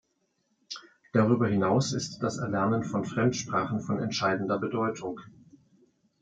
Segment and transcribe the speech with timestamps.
[1.13, 5.19] Darüber hinaus ist das Erlernen von Fremdsprachen von entscheidender Bedeutung.